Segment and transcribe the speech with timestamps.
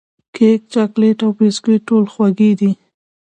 [0.35, 2.71] کیک، چاکلېټ او بسکوټ ټول خوږې دي.